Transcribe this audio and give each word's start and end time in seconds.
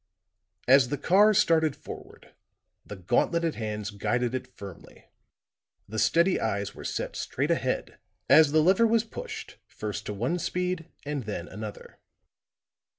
As 0.67 0.87
the 0.89 0.97
car 0.97 1.31
started 1.31 1.75
forward, 1.75 2.33
the 2.83 2.95
gauntleted 2.95 3.53
hands 3.53 3.91
guided 3.91 4.33
it 4.33 4.47
firmly; 4.57 5.05
the 5.87 5.99
steady 5.99 6.39
eyes 6.39 6.73
were 6.73 6.83
set 6.83 7.15
straight 7.15 7.51
ahead 7.51 7.99
as 8.27 8.51
the 8.51 8.63
lever 8.63 8.87
was 8.87 9.03
pushed 9.03 9.59
first 9.67 10.07
to 10.07 10.13
one 10.15 10.39
speed 10.39 10.87
and 11.05 11.25
then 11.25 11.47
another. 11.47 11.99